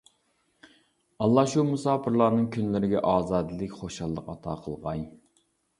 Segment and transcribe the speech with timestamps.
[1.25, 5.11] ئاللا شۇ مۇساپىرلارنىڭ كۈنلىرىگە ئازادىلىك، خۇشاللىق ئاتا قىلغاي!